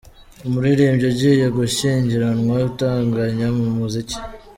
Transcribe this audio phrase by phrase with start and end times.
[0.47, 4.17] Umuririmbyi ugiye gushyingiranwa utunganya mu muziki